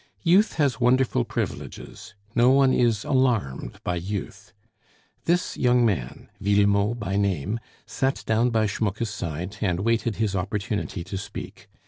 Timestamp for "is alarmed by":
2.73-3.97